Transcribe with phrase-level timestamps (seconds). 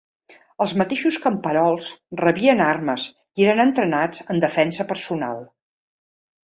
[0.63, 1.91] Els mateixos camperols
[2.23, 3.07] rebien armes
[3.43, 5.49] i eren entrenats en defensa personal.